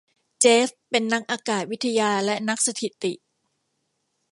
[0.39, 3.13] เจฟฟ์เป็นนักอากาศวิทยาและนักสถิติ